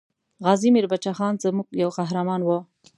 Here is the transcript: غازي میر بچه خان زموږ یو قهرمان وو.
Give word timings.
غازي 0.45 0.69
میر 0.75 0.85
بچه 0.91 1.11
خان 1.17 1.33
زموږ 1.43 1.67
یو 1.81 1.89
قهرمان 1.97 2.41
وو. 2.43 2.59